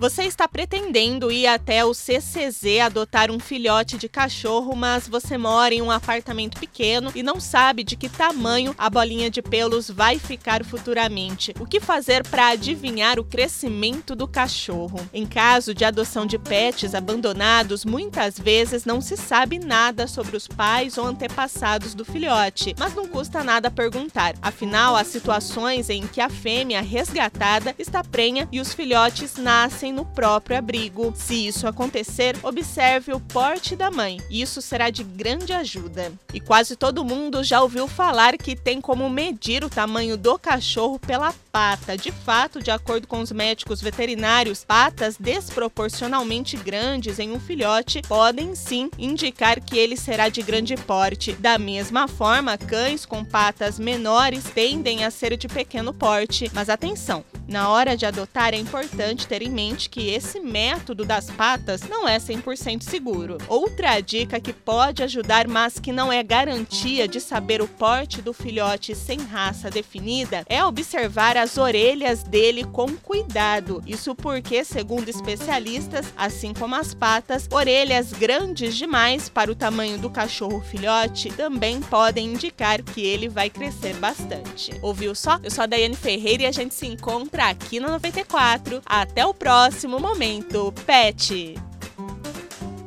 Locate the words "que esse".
59.90-60.38